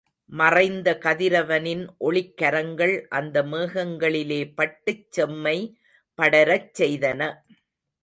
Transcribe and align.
மறைந்த 0.31 0.87
கதிரவனின் 1.03 1.83
ஒளிக் 1.97 2.33
கரங்கள் 2.37 2.95
அந்த 3.09 3.43
மேகங்களிலே 3.43 4.41
பட்டுச் 4.55 5.07
செம்மை 5.11 5.57
படரச் 6.19 6.71
செய்தன. 6.79 7.21